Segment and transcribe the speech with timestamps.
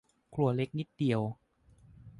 [0.33, 1.21] ครัวเล็กนิดเดียว